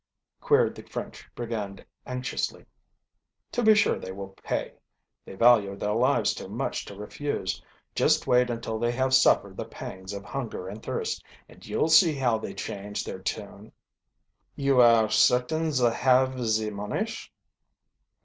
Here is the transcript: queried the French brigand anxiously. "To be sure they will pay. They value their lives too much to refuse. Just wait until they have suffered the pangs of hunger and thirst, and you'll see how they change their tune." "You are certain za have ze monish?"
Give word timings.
queried 0.39 0.73
the 0.73 0.81
French 0.81 1.29
brigand 1.35 1.85
anxiously. 2.07 2.65
"To 3.51 3.61
be 3.61 3.75
sure 3.75 3.99
they 3.99 4.11
will 4.11 4.29
pay. 4.29 4.73
They 5.25 5.35
value 5.35 5.75
their 5.75 5.93
lives 5.93 6.33
too 6.33 6.49
much 6.49 6.85
to 6.85 6.95
refuse. 6.95 7.61
Just 7.93 8.25
wait 8.25 8.49
until 8.49 8.79
they 8.79 8.91
have 8.93 9.13
suffered 9.13 9.57
the 9.57 9.65
pangs 9.65 10.11
of 10.11 10.25
hunger 10.25 10.67
and 10.67 10.81
thirst, 10.81 11.23
and 11.47 11.63
you'll 11.63 11.87
see 11.89 12.15
how 12.15 12.39
they 12.39 12.55
change 12.55 13.03
their 13.03 13.19
tune." 13.19 13.73
"You 14.55 14.81
are 14.81 15.07
certain 15.07 15.71
za 15.71 15.91
have 15.91 16.43
ze 16.47 16.71
monish?" 16.71 17.31